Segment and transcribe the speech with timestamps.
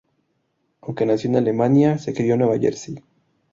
[0.81, 2.95] Aunque nació en Alemania, se crio en Nueva Jersey.